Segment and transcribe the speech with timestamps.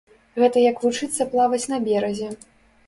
[0.43, 2.33] Гэта як вучыцца плаваць на беразе.